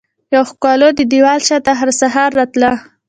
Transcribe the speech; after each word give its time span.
یوه 0.33 0.45
ښکالو 0.51 0.87
ددیوال 0.97 1.39
شاته 1.47 1.71
هرسحر 1.79 2.29
راتلله 2.39 2.71